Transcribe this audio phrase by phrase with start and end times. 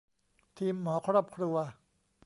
[0.57, 1.55] ทีมหมอครอบครัว